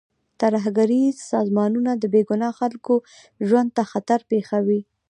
ترهګریز 0.41 1.15
سازمانونه 1.31 1.91
د 1.97 2.03
بې 2.13 2.21
ګناه 2.29 2.51
خلکو 2.59 2.95
ژوند 3.49 3.69
ته 3.77 3.83
خطر 3.91 4.19
پېښوي. 4.31 4.81